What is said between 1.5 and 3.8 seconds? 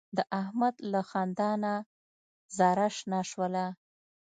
نه زاره شنه شوله.